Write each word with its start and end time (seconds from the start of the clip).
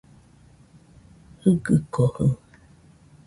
Jɨgɨkojɨ 1.41 2.25